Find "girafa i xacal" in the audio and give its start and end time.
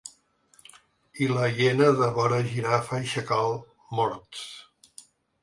2.49-3.55